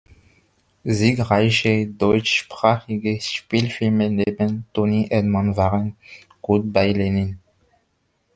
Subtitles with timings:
[0.83, 5.95] Siegreiche deutschsprachige Spielfilme neben "Toni Erdmann" waren
[6.41, 7.37] "Good Bye, Lenin!